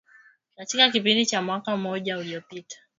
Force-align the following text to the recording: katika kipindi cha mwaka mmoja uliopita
katika 0.55 0.89
kipindi 0.89 1.25
cha 1.25 1.41
mwaka 1.41 1.77
mmoja 1.77 2.17
uliopita 2.17 2.77